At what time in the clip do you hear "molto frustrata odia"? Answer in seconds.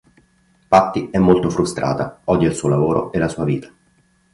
1.19-2.49